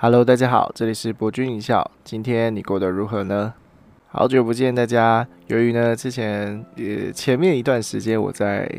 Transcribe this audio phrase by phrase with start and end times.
[0.00, 1.90] Hello，大家好，这里是博君一笑。
[2.04, 3.52] 今天你过得如何呢？
[4.06, 5.26] 好久不见大家。
[5.48, 8.70] 由于呢，之前呃前面一段时间我在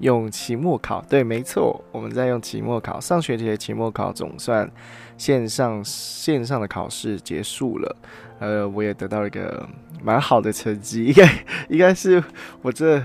[0.00, 3.00] 用期末考，对，没错，我们在用期末考。
[3.00, 4.70] 上学期的期末考总算
[5.16, 7.96] 线上线上的考试结束了，
[8.40, 9.66] 呃，我也得到一个
[10.02, 12.22] 蛮好的成绩，应该应该是
[12.60, 13.02] 我这。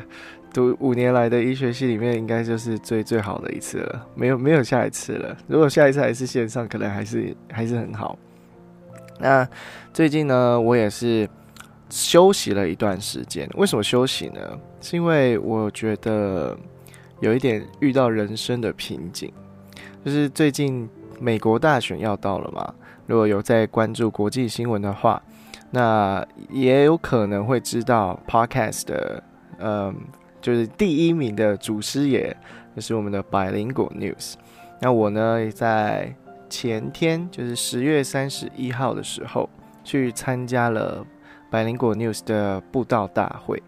[0.54, 5.38] 读五年来的医学系里面，应该就是最最好的一次了，没有没有下一次了。
[5.48, 8.18] 如果下一次还是线上，可能还是还是很好。
[9.20, 9.48] 那
[9.94, 11.30] 最近呢，我也是
[11.90, 13.50] 休息了一段时间。
[13.56, 14.40] 为什么休息呢？
[14.82, 16.58] 是因为我觉得
[17.22, 19.32] 有一点遇到人生的瓶颈，
[20.04, 20.90] 就是最近
[21.20, 22.74] 美国大选要到了嘛。
[23.08, 25.22] 如果有在关注国际新闻的话，
[25.70, 29.24] 那也有可能会知道 Podcast 的
[29.60, 29.96] 嗯。
[30.42, 32.36] 就是第一名的祖师爷，
[32.76, 34.34] 就是我们的百灵果 News。
[34.80, 36.14] 那我呢，在
[36.50, 39.48] 前天，就是十月三十一号的时候，
[39.84, 41.06] 去参加了
[41.50, 43.62] 百灵果 News 的布道大会，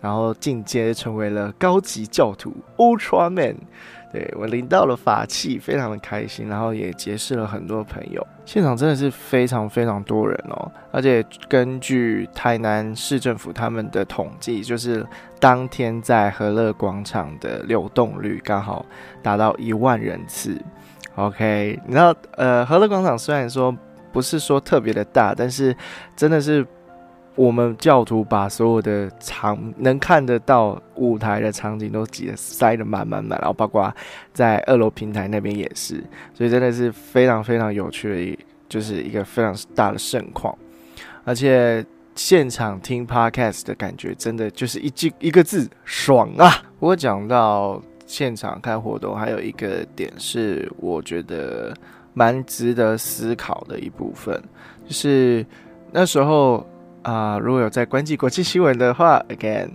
[0.00, 3.56] 然后进阶成为了高级教徒 Ultra Man。
[4.12, 8.26] 对我领到了法器，非常的开心，然后也结识了很多朋友。
[8.44, 15.06] 现场真的是非常非常多人哦，而且根据台南市政府他们的统计，就是
[15.38, 18.84] 当天在和乐广场的流动率刚好
[19.22, 20.60] 达到一万人次。
[21.14, 23.72] OK，你知道，呃，和乐广场虽然说
[24.12, 25.76] 不是说特别的大，但是
[26.16, 26.66] 真的是。
[27.36, 33.90] 我们教徒把所有的场能看得到舞台的场景都挤得塞得满满满，然后包括
[34.34, 40.54] 在二楼平台那边也是，所以真的是非常非常有趣的，一就是一个非常大的盛况。
[41.24, 46.50] 而且现场听 podcast 的感觉，真的就是一句一个字爽啊！
[46.78, 51.72] 不过讲到现场看活动，还有一个点是我觉得
[52.12, 54.42] 蛮值得思考的一部分，
[54.86, 55.46] 就是
[55.90, 56.66] 那时候。
[57.02, 59.70] 啊，如果有在关注国际新闻的话，again，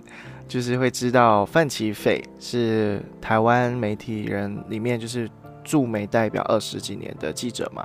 [0.46, 5.28] 就是会知道范奇斐是台湾媒体人里面就是
[5.64, 7.84] 驻美代表二十几年的记者嘛，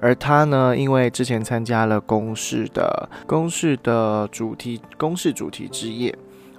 [0.00, 6.12] 而他呢，因为之前参加了公视的公视的主题公视主题之夜，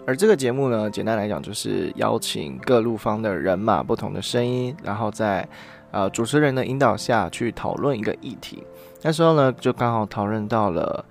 [0.08, 5.46] 而这个节目呢，简单来讲就是邀请各路方的人马，不同的声音，然后在
[5.92, 8.64] 呃主持人的引导下去讨论一个议题。
[9.02, 11.04] 那时候呢，就刚好讨论到了。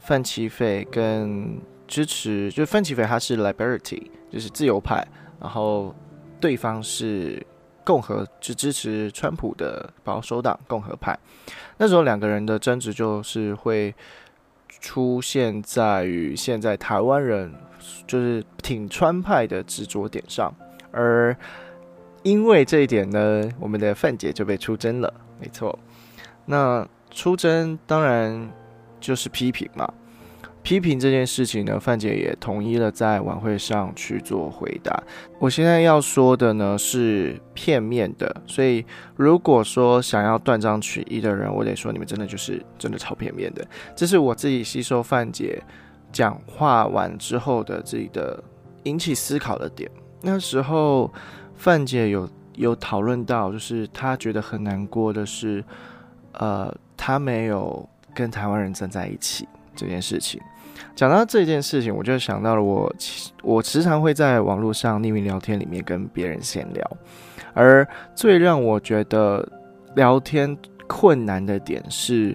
[0.00, 5.06] 范奇斐跟支持，就是范奇斐他是 Liberty，就是自由派，
[5.40, 5.94] 然后
[6.40, 7.44] 对方是
[7.84, 11.16] 共和，就支持川普的保守党共和派。
[11.78, 13.94] 那时候两个人的争执就是会
[14.68, 17.54] 出现在于现在台湾人
[18.06, 20.52] 就是挺川派的执着点上，
[20.90, 21.36] 而
[22.24, 25.14] 因为这一点呢，我们的范姐就被出征了。
[25.40, 25.78] 没错，
[26.44, 28.50] 那出征当然。
[29.06, 29.88] 就是批评嘛，
[30.64, 35.00] 批评这件事情呢，范姐也同意了在晚会上去做回答。
[35.38, 38.84] 我现在要说的呢是片面的，所以
[39.14, 43.64] 如果说想要断章取义的人，我得说你们真的就是真的超片面的。
[43.94, 45.62] 这是我自己吸收范姐
[46.10, 48.42] 讲话完之后的自己的
[48.82, 49.88] 引起思考的点。
[50.20, 51.12] 那时候
[51.54, 55.62] 范姐有有讨论到，就是她觉得很难过的是，
[56.32, 57.88] 呃，她没有。
[58.16, 60.40] 跟台湾人站在一起这件事情，
[60.94, 62.90] 讲到这件事情，我就想到了我，
[63.42, 66.96] 我时常会在网络上匿名聊天里面跟别人闲聊，
[67.52, 69.46] 而最让我觉得
[69.94, 70.56] 聊天
[70.86, 72.34] 困难的点是，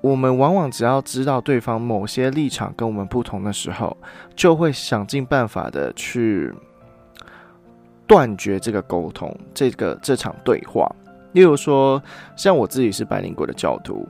[0.00, 3.96] 我们往往只要知道对方某些立场跟我们不同的时候，
[4.36, 6.54] 就会想尽办法的去
[8.06, 10.88] 断绝这个沟通，这个这场对话。
[11.32, 12.00] 例如说，
[12.36, 14.06] 像我自己是白灵国的教徒。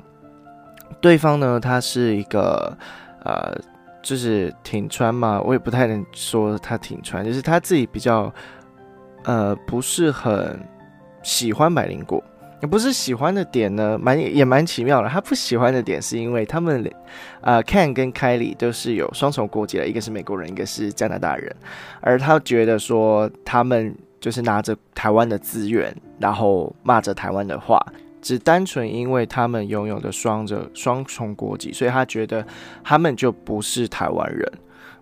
[1.01, 2.77] 对方呢，他是一个，
[3.25, 3.57] 呃，
[4.03, 8.33] 就是挺川嘛，我也不太能说他挺川，就是他自己比较，
[9.25, 10.59] 呃，不是很
[11.23, 12.23] 喜欢百灵果，
[12.61, 15.09] 也不是喜欢的点呢，蛮也蛮奇妙的。
[15.09, 16.91] 他不喜欢的点是因为他们，
[17.41, 21.55] 呃，Ken 跟 Kylie 都是有双重国籍的，一个是美国人，一个是加拿大人，
[22.01, 27.85] 而他觉得说他们就是拿着台湾的资源，然后骂着台湾的话。
[28.25, 32.43] 只单纯因为他们拥有的双着双重国籍，所以他觉得
[32.83, 34.51] 他们就不是台湾人。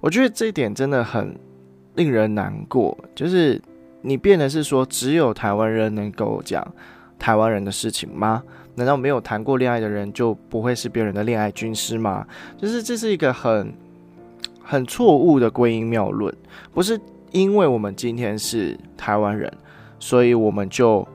[0.01, 1.39] 我觉得这一点真的很
[1.95, 2.99] 令人难过。
[3.15, 3.63] 就是
[4.01, 6.67] 你变的是说，只有台湾人能够讲
[7.17, 8.43] 台湾人的事情吗？
[8.75, 12.27] 难道没有谈过恋爱的人就不会是别人的恋爱军师吗？
[12.59, 13.73] 就是这是一个很
[14.61, 16.35] 很错误的归因谬论。
[16.75, 19.49] 不是因为我们今天是台湾人，
[20.01, 21.07] 所以我们就。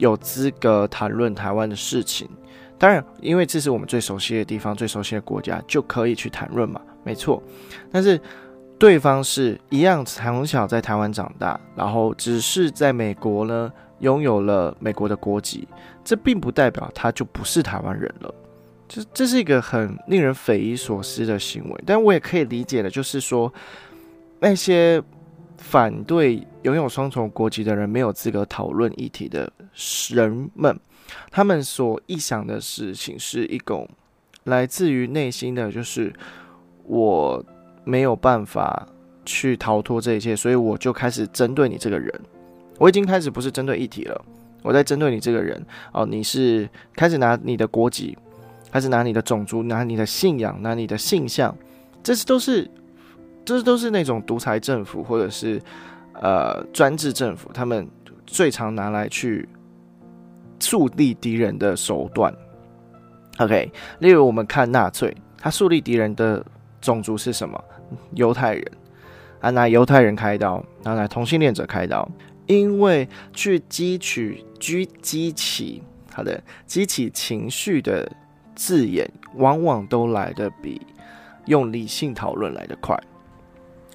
[0.00, 2.26] 有资格谈论台湾的事情，
[2.78, 7.42] 当然，因为这是我们最熟悉的地方、最熟悉的国家，就可以去谈论嘛，没错。
[7.92, 8.18] 但是
[8.78, 15.68] 对方是一样从小在台湾长大，然后只是在美国呢拥有了美国的国籍，
[16.02, 18.34] 这并不代表他就不是台湾人了。
[18.88, 21.84] 这这是一个很令人匪夷所思的行为。
[21.86, 23.52] 但我也可以理解的，就是说
[24.40, 25.02] 那些
[25.60, 29.52] 反对拥有双重国籍的人没有资格讨论议题的
[30.12, 30.76] 人们。
[31.30, 33.88] 他们所臆想的事情是一种
[34.44, 36.12] 来自于内心的，就是
[36.84, 37.44] 我
[37.84, 38.86] 没有办法
[39.24, 42.12] 去逃脱这一切，所以我就开始针对你这个人。
[42.78, 44.24] 我已经开始不是针对议题了，
[44.62, 45.64] 我在针对你这个人。
[45.92, 48.16] 哦，你是开始拿你的国籍，
[48.72, 51.54] 开始拿你的种族，拿你的信仰，拿你的性向，
[52.02, 52.70] 这是都是，
[53.44, 55.60] 这都是那种独裁政府或者是
[56.14, 57.88] 呃专制政府，他们
[58.26, 59.48] 最常拿来去。
[60.62, 62.32] 树立敌人的手段
[63.38, 63.72] ，OK。
[63.98, 66.44] 例如，我们看纳粹，他树立敌人的
[66.82, 67.58] 种族是什么？
[68.14, 68.70] 犹太人
[69.40, 72.06] 啊，拿犹太人开刀，然后拿同性恋者开刀，
[72.46, 75.82] 因为去激取、激激起
[76.12, 78.08] 好的激起情绪的
[78.54, 80.80] 字眼，往往都来的比
[81.46, 82.94] 用理性讨论来的快。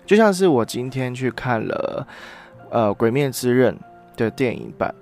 [0.05, 2.07] 就像是我今天去看了
[2.69, 3.73] 呃《鬼灭之刃》
[4.17, 4.93] 的电影版。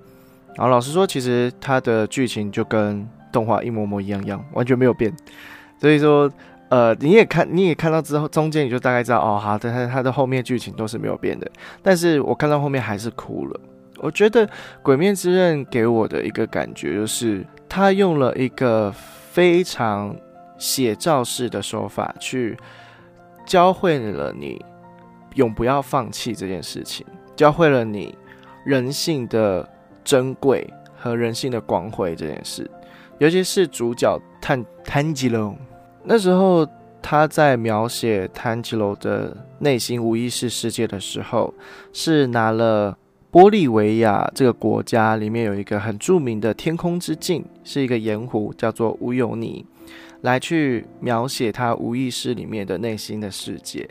[0.56, 5.12] 然后老实说，其实它的剧情就跟动画一模模一样样，完全没有变。
[5.80, 6.32] 所以说，
[6.70, 11.52] 呃，你也看，你也看到之后，中间你就大概知道，哦，好的，它它的后面剧情都是没有变的。
[11.82, 13.60] 但是我看到后面还是哭了。
[13.98, 14.46] 我觉得
[14.82, 18.92] 《鬼灭之刃》给我的一个感觉就是，他用了一个
[19.32, 20.16] 非常
[20.60, 22.56] 写照式的手法去
[23.46, 24.64] 教会了你
[25.36, 28.18] 永不要放弃这件事情，教会了你
[28.66, 29.70] 人性的。
[30.06, 32.70] 珍贵和人性的光辉这件事，
[33.20, 35.56] 尤其是主角炭炭治郎，
[36.04, 36.68] 那时候
[37.02, 41.54] 他在描写炭治郎的内心无意识世界的时候，
[41.94, 42.98] 是拿了
[43.32, 49.66] 玻利维亚这个国家里面有一个很著名的天空之镜，是一个盐湖，叫做乌尤尼，
[50.24, 53.90] 来去描写他无意识里面的内心的世界，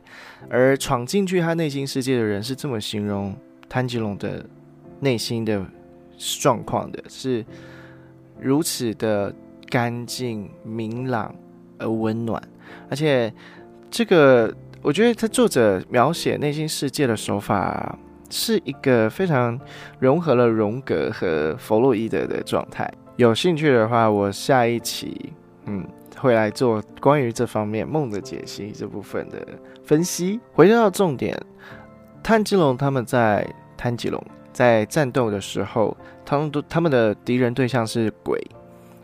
[0.51, 3.35] 而闯进去他内心世界的人是这么形容
[3.69, 4.45] 炭治郎的
[5.01, 5.65] 内心的。
[6.41, 7.45] 状况的是
[8.39, 9.35] 如此的
[9.69, 11.35] 干净、明朗
[11.79, 12.41] 而温暖，
[12.89, 13.33] 而且
[13.91, 17.99] 这个我觉得他作者描写内心世界的手法
[18.31, 19.59] 是一个非常
[19.99, 22.89] 融合了荣格和弗洛伊德的状态。
[23.17, 25.33] 有兴趣的话，我下一期
[25.67, 25.85] 嗯
[26.23, 29.45] 会来做关于这方面梦的解析这部分的
[29.85, 30.39] 分析。
[30.53, 31.37] 回到重点，
[32.23, 33.45] 炭治郎他们在
[33.77, 34.25] 炭吉龙。
[34.53, 35.97] 在战斗的时候，
[36.27, 38.39] 他们都他们的敌人对象是鬼，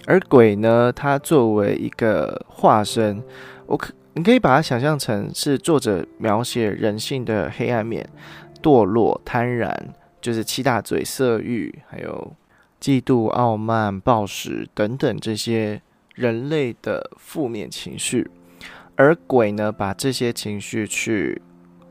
[0.06, 3.22] 而鬼呢，它作为一个化身，
[3.66, 8.06] 我可你可以把它想象成是作者描写人性的黑暗面，
[8.62, 9.74] 堕落、贪婪，
[10.20, 12.32] 就是七大罪：色欲，还有
[12.78, 15.80] 嫉妒、傲慢、暴食等等这些
[16.18, 18.28] 人类的负面情绪，
[18.96, 21.40] 而鬼呢，把这些情绪去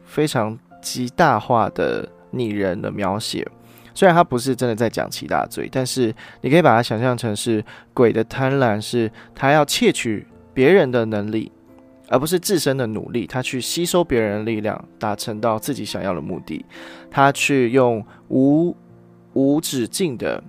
[0.05, 2.07] 非常极大化的。
[2.29, 3.47] 拟人的描写，
[3.95, 7.63] 虽然他不是真的在讲七大罪，但是你可以把它想象成是
[7.93, 11.49] 鬼的贪婪，是他要窃取别人的能力，
[12.09, 16.63] 而不是自身的努力，他去吸收别人的力量，达成到自己想要的目的，
[17.09, 18.75] 他去用无
[19.33, 20.43] 无止境的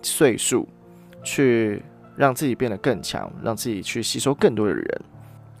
[0.00, 0.66] 岁数
[1.22, 1.82] 去
[2.20, 5.00] 让自己变得更强，让自己去吸收更多的人，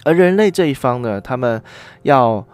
[0.04, 1.62] 而人类这一方呢，他们
[2.02, 2.46] 要。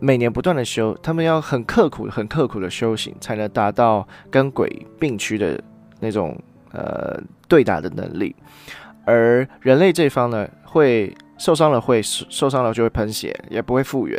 [0.00, 5.60] 每年不断的修，他们要很刻苦、很刻苦的修行，才能达到跟鬼并驱的
[5.98, 6.40] 那种
[6.70, 8.32] 呃对打的能力。
[9.04, 14.16] 而人类这方呢，会受伤了会受伤了就会喷血，也不会复原，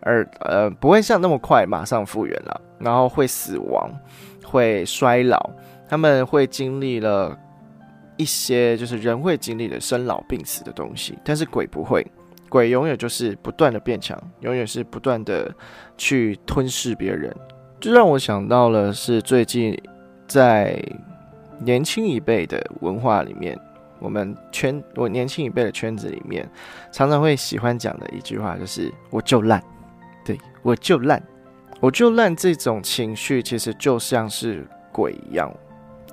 [0.00, 3.90] 而呃不会像那么快马上复原了，然后会死亡，
[4.44, 5.48] 会衰老，
[5.88, 7.34] 他们会经历了
[8.16, 12.06] 一些就是人会经历的生老病死的东西，但是鬼不会。
[12.48, 15.52] 鬼永远就是不断的变强，永远是不断的
[15.98, 17.34] 去吞噬别人。
[17.80, 19.76] 这让我想到了是最近
[20.28, 20.80] 在
[21.58, 23.58] 年轻一辈的文化里面，
[23.98, 26.48] 我们圈我年轻一辈的圈子里面，
[26.92, 29.60] 常常会喜欢讲的一句话，就是“我就烂”，
[30.24, 31.20] 对我就烂，
[31.80, 32.36] 我就烂。
[32.36, 35.52] 这种情绪其实就像是鬼一样，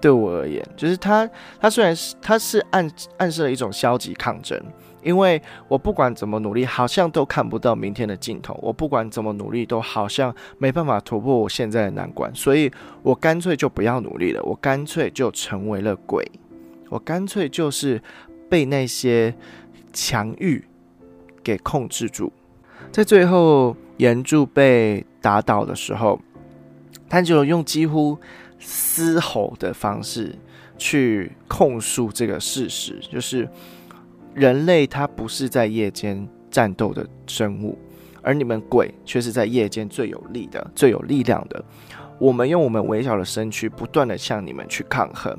[0.01, 1.29] 对我而言，就是他
[1.59, 4.59] 他虽然是他是暗暗示了一种消极抗争。
[5.03, 8.55] 因为我不管怎么努力，好像都看不到明天的尽头。
[8.61, 12.31] 我不管怎么努力，都好像没办法突破我现在的难关。
[12.35, 16.31] 所以我干脆就不要努力了，我干脆就成为了鬼。
[16.89, 17.99] 我干脆就是
[18.47, 19.33] 被那些
[19.91, 20.63] 强欲
[21.41, 22.31] 给控制住。
[22.91, 26.21] 在最后岩柱被打倒的时候，
[27.09, 28.19] 炭治郎用几乎
[28.61, 30.33] 嘶吼的方式
[30.77, 33.49] 去控诉这个事实，就是
[34.33, 37.77] 人类他不是在夜间战斗的生物，
[38.21, 41.63] 而你们鬼却是在夜间最有力的、最有力量的。
[42.19, 45.35] 我们用我们微小的身躯不断的向你们去抗衡，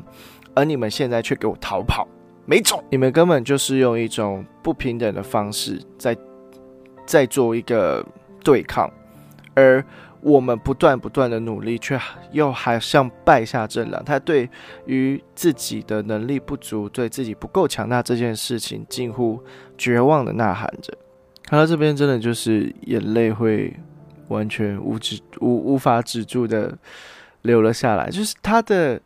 [0.52, 2.08] 而你们现在却给我逃跑，
[2.44, 2.82] 没种！
[2.90, 6.16] 你们根本就是用一种不平等的方式在
[7.06, 8.04] 在做一个
[8.42, 8.90] 对抗，
[9.54, 9.84] 而
[10.22, 12.00] 我们不断不断的努力，却
[12.30, 14.02] 又还像败下阵来。
[14.06, 14.48] 他对
[14.86, 19.42] 于自己的能力不足，对自己不够强大这件事情，近乎
[19.76, 20.96] 绝望的呐喊着。
[21.44, 23.74] 看到这边，真的就是眼泪会。
[24.28, 26.78] 完全无止无无法止住的
[27.42, 28.98] 流了下来，就是他的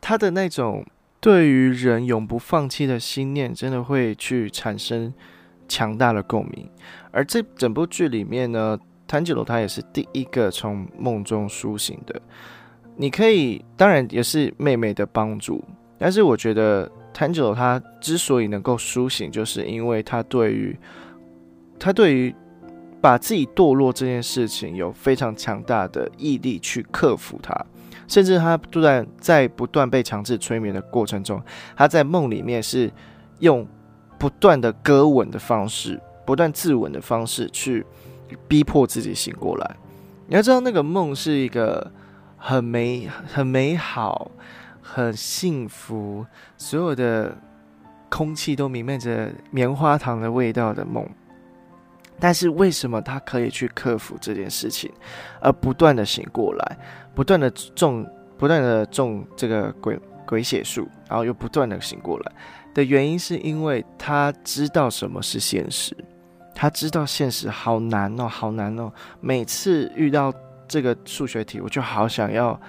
[0.00, 0.86] 他的那种
[1.20, 5.12] 对于人永不放弃的心念，真的会去产生
[5.66, 6.70] 强大的共鸣。
[7.10, 8.78] 而这整部剧里面呢，
[9.08, 12.22] 谭吉罗他也是第一个从梦中苏醒的。
[12.94, 15.64] 你可以当然也是妹妹的帮助，
[15.98, 20.78] 但是我觉得谭吉罗他之所以能够苏醒，就是因为他对于
[21.80, 22.32] 他对于。
[23.00, 27.54] 把自己堕落这件事情有非常强大的毅力去克服它，
[28.08, 31.40] 甚至他不断在不断被强制催眠的过程中，
[31.76, 32.92] 他在梦里面是
[33.38, 33.64] 用
[34.18, 37.86] 不断的割吻的方式，不断自吻的方式去
[38.48, 39.76] 逼迫自己醒过来。
[40.26, 41.90] 你要知道，那个梦是一个
[42.36, 44.30] 很美、很美好、
[44.82, 47.36] 很幸福，所有的
[48.08, 51.08] 空气都弥漫着棉花糖的味道的梦。
[52.20, 54.90] 但是为什么他可以去克服这件事情，
[55.40, 56.78] 而不断的醒过来，
[57.14, 58.04] 不断的中，
[58.36, 62.32] 不断的中这个鬼鬼血术，然后又不断的醒过来
[62.74, 65.96] 的原因，是因为他知道什么是现实，
[66.60, 68.92] 他知道现实好难哦，好难哦。
[69.20, 70.34] 每次遇到
[70.66, 72.60] 这个数学题，我就好想要，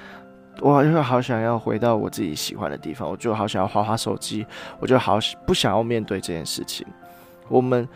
[0.61, 4.45] 我就好想要回到我自己喜欢的地方，我就好想要划划手机，
[4.79, 5.17] 我就好
[5.47, 6.85] 不想要面对这件事情。
[7.47, 7.89] 我们。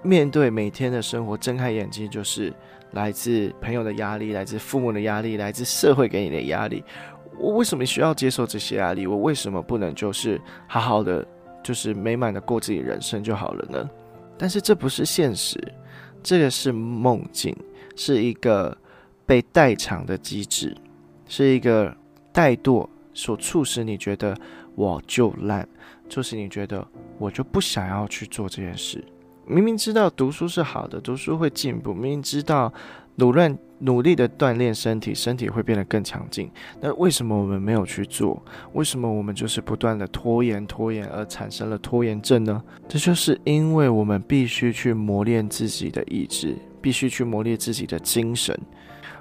[0.00, 2.54] 面对每天的生活，睁开眼睛就是
[2.92, 6.84] 来自朋友的压力，来自父母的压力，来自社会给你的压力。
[7.36, 9.08] 我为什么需要接受这些压力？
[9.08, 11.26] 我为什么不能就是好好的，
[11.64, 13.90] 就是美满的过自己人生就好了呢？
[14.38, 15.60] 但是这不是现实，
[16.22, 17.54] 这个是梦境，
[17.96, 18.76] 是一个
[19.26, 20.76] 被代偿的机制，
[21.26, 21.94] 是一个
[22.32, 24.36] 怠惰所促使你觉得
[24.76, 25.68] 我就烂，
[26.08, 26.86] 促使你觉得
[27.18, 29.04] 我就不想要去做这件事。
[29.44, 32.72] 明明知道读书是好的，读书会进步，明明知道
[33.18, 38.42] 努力努力的锻炼身体，身体会变得更强劲，那为什么我们没有去做？
[38.72, 42.62] 为什么我们就是不断的拖延拖延而产生了拖延症呢？
[42.88, 48.58] 这就是因为我们必须去磨练自己的意志，必须去磨练自己的精神。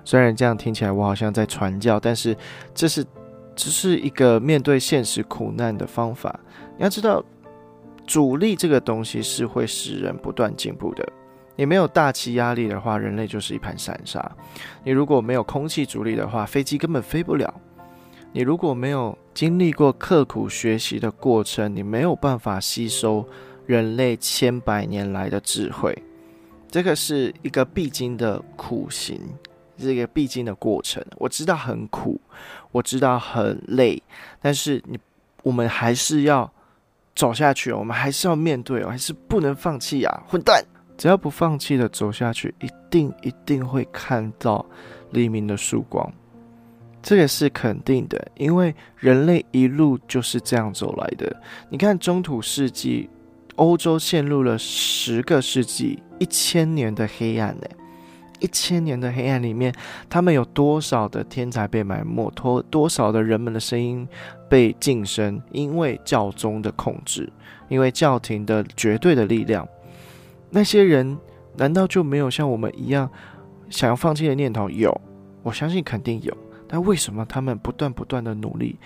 [0.06, 2.36] 虽然这样听起来我好像在传教，但是
[2.74, 3.06] 这是
[3.56, 6.40] 只是一个面对现实苦难的方法。
[6.78, 7.24] 你要知道。
[8.08, 11.06] 阻力这个东西是会使人不断进步的。
[11.58, 14.32] 你没有大气压力的话，人类就是一盘散沙。
[14.84, 17.54] 你如果没有空气阻力的话，飞机根本飞不了。
[18.32, 23.28] 你如果没有经历过刻苦学习的过程，你没有办法吸收
[23.66, 25.98] 人类千百年来的智慧。
[26.70, 29.20] 这个是一个必经的苦行，
[29.80, 31.04] 是一个必经的过程。
[31.18, 32.22] 我知道很苦，
[32.72, 34.02] 我知道很累，
[34.40, 35.00] 但是你，
[35.44, 36.50] 我们还是要。
[37.16, 40.24] 走下去，我们还是要面对，还是不能放弃呀！
[40.28, 40.64] 混蛋，
[40.98, 44.66] 只要不放弃的走下去，一定一定会看到
[45.12, 46.12] 黎明的曙光，
[47.04, 51.42] 这也是肯定的，因为人类一路就是这样走来的。
[51.70, 53.10] 你看，中土世纪，
[53.56, 57.68] 欧洲陷入了十个世纪、一千年的黑暗呢。
[58.40, 59.74] 一千年的黑暗里面，
[60.08, 62.30] 他们有多少的天才被埋没？
[62.36, 64.08] 多多少的人们的声音
[64.48, 65.42] 被晋升？
[65.52, 67.32] 因为教宗的控制，
[67.68, 69.68] 因为教廷的绝对的力量，
[70.50, 71.18] 那些人
[71.56, 73.10] 难道就没有像我们一样
[73.70, 74.70] 想要放弃的念头？
[74.70, 75.00] 有，
[75.44, 76.36] 我相信肯定有。
[76.68, 78.78] 但为什么他们不断不断的努力，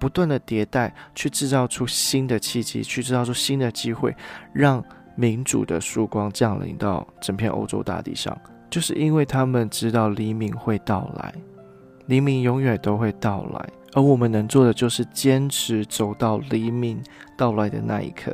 [0.00, 4.14] 不断的迭代，去制造出新的契机，去制造出新的机会，
[4.52, 4.84] 让
[5.14, 8.36] 民主的曙光降临到整片欧洲大地上？
[8.70, 11.32] 就是因为他们知道黎明会到来，
[12.06, 17.02] 黎明永远都会到来，而我们能做的就是坚持走到黎明
[17.36, 18.32] 到来的那一刻。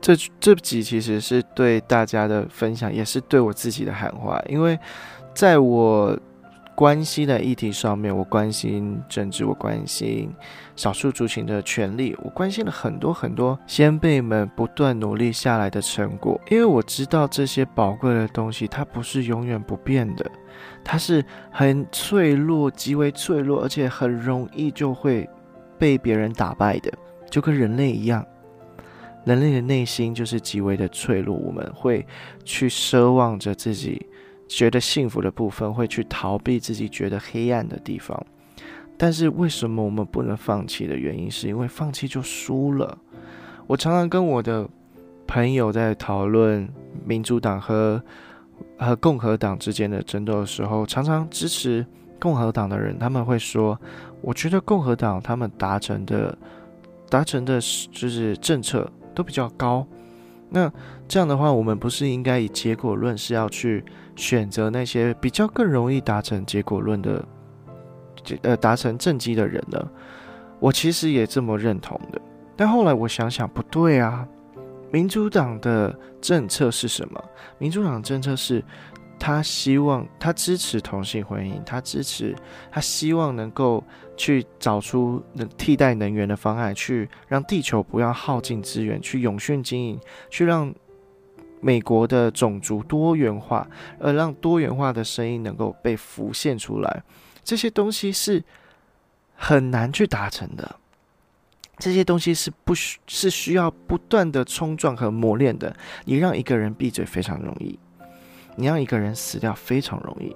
[0.00, 4.40] 这这集其实是对大家的分享，也是对我自己的喊话。
[4.48, 4.78] 因为
[5.34, 6.16] 在我
[6.74, 10.30] 关心的议题上面，我关心政治，我关心
[10.76, 16.38] 少数族群的权利，我关心了很多很多先辈们不断努力下来的成果。
[16.50, 20.30] 因为我知道这些宝贵的东西，它不是永远不变的，
[20.84, 25.28] 它是很脆弱，极为脆弱，而且很容易就会
[25.78, 26.92] 被别人打败的，
[27.30, 28.24] 就跟人类一样。
[29.26, 32.06] 人类的内心就是极为的脆弱，我们会
[32.44, 34.06] 去奢望着自己
[34.46, 38.24] 觉得幸福的部分，会去逃避自己觉得黑暗的地方。
[38.96, 42.96] 但是为什么我们不能放弃的原因，是因为放弃就输了。
[43.66, 44.66] 我常常跟我的
[45.26, 46.68] 朋友在讨论
[47.04, 48.00] 民主党和
[48.78, 51.84] 和共和党之间的争斗的时候，常常支持
[52.20, 53.76] 共和党的人，他们会说
[54.22, 56.38] ：“我觉得共和党他们达成的
[57.10, 59.84] 达成的就是政策。”都比较高，
[60.50, 60.70] 那
[61.08, 63.82] 这样的话，我们不是应该以结果论是要去
[64.14, 67.24] 选择那些比较更容易达成结果论的，
[68.42, 69.88] 呃，达成政绩的人呢？
[70.60, 72.20] 我其实也这么认同的，
[72.54, 74.28] 但后来我想想，不对啊，
[74.92, 77.24] 民主党的政策是什么？
[77.58, 78.62] 民主党的政策是。
[79.18, 82.36] 他希望，他支持同性婚姻，他支持，
[82.70, 83.82] 他希望能够
[84.16, 90.72] 去找出能替代能源的方案，去让地球不要耗尽资源，去永续经营，去让
[91.60, 93.66] 美国的种族多元化，
[93.98, 97.02] 而让多元化的声音能够被浮现出来。
[97.42, 98.44] 这些东西是
[99.34, 100.76] 很难去达成的，
[101.78, 105.74] 这些东西是不需是需要不断的冲撞和磨练的。
[106.04, 107.78] 你让一个人闭嘴非常容易。
[108.56, 110.34] 你让一个人死掉非常容易，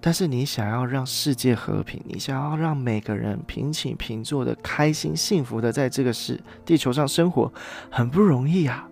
[0.00, 7.52] 但是你想要让世界和平，你想要让每个人平起平坐的、开心幸福的在这个世地球上生活，
[7.90, 8.88] 很不容易啊。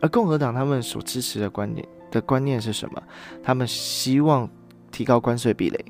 [0.00, 3.02] 而共和党他们所支持的观点的观念是什么？
[3.42, 4.48] 他们希望
[4.90, 5.84] 提高关税壁垒，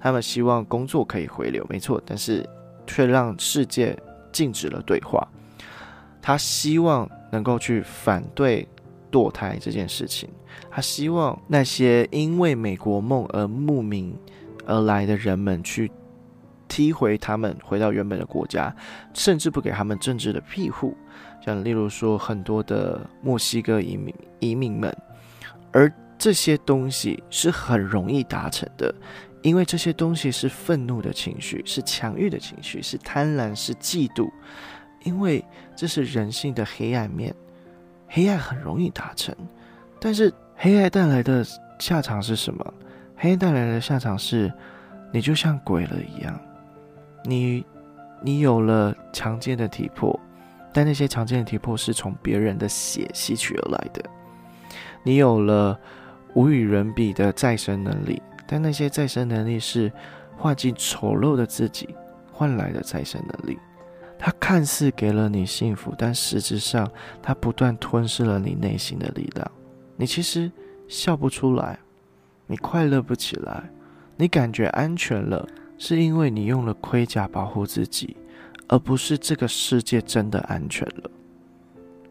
[0.00, 2.48] 他们希望工作可以回流，没错，但是
[2.86, 3.94] 却让世界
[4.32, 5.26] 禁止了对话。
[6.22, 8.66] 他希望能够去反对。
[9.08, 10.28] 堕胎这件事情，
[10.70, 14.16] 他希望那些因为美国梦而慕名
[14.66, 15.90] 而来的人们去
[16.68, 18.74] 踢回他们回到原本的国家，
[19.14, 20.96] 甚至不给他们政治的庇护，
[21.44, 24.94] 像例如说很多的墨西哥移民移民们，
[25.72, 28.94] 而这些东西是很容易达成的，
[29.42, 34.30] 因为这些东西是愤怒的情绪，是强欲的情绪，是贪婪，是嫉妒，
[35.04, 35.44] 因为
[35.76, 37.34] 这是人性的黑暗面。
[38.08, 39.34] 黑暗很容易达成，
[40.00, 41.44] 但是黑暗带来的
[41.78, 42.74] 下场是什么？
[43.16, 44.52] 黑暗带来的下场是，
[45.12, 46.38] 你就像鬼了一样，
[47.24, 47.64] 你
[48.22, 50.18] 你有了强健的体魄，
[50.72, 54.02] 但那些强健的体魄是从别人的血吸取而来的；
[55.02, 55.78] 你有了
[56.34, 59.92] 无与伦比的再生能力，但那些再生能力是
[60.36, 61.94] 化进丑陋的自己
[62.32, 63.58] 换来的再生能力。
[64.18, 66.90] 它看似给了你幸福，但实质上，
[67.22, 69.50] 它不断吞噬了你内心的力量。
[69.96, 70.50] 你其实
[70.88, 71.78] 笑不出来，
[72.46, 73.70] 你快乐不起来，
[74.16, 78.16] 你感觉安全了，是因为你用了盔甲保护自己，
[78.68, 81.10] 而不是这个世界真的安全了。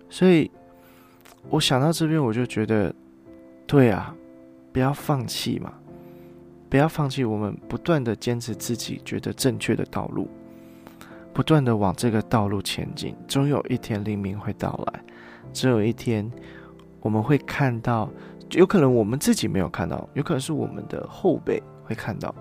[0.10, 0.50] 所以，
[1.50, 2.93] 我想到这边，我就觉得，
[3.67, 4.15] 对啊，
[4.71, 5.74] 不要放弃嘛，
[6.69, 10.28] 不要放弃，我们不断的坚持自己觉得正确的道路。
[11.34, 15.02] 不断的往这个道路前进，终有一天黎明会到来。
[15.52, 16.32] 总有一天，
[17.05, 18.09] 我们会看到，
[18.49, 22.33] 有可能我们自己没有看到，有可能是我们的后辈会看到。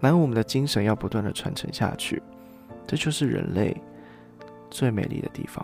[0.00, 2.22] 然后我们的精神要不断的传承下去，
[2.86, 3.76] 这就是人类
[4.70, 5.62] 最美丽的地方。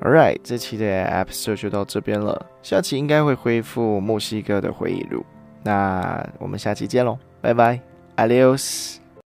[0.00, 5.26] All right，这期的 episode 就到这边了，下期应该会恢复墨西哥的回忆录。
[5.64, 7.80] 那我们下期见喽，拜拜
[8.16, 8.99] ，Adios。